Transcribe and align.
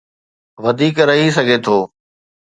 وڌيڪ 0.63 0.95
رهي 1.09 1.27
سگهي 1.37 1.57
ٿو. 1.65 1.77